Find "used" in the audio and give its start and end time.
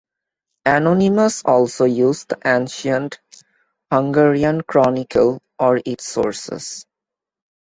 1.85-2.29